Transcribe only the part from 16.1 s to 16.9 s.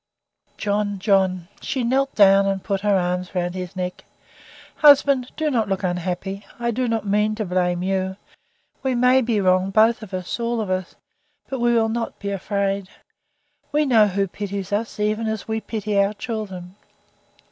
children."